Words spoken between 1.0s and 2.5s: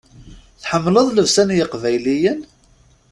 llebsa n yeqbayliyen?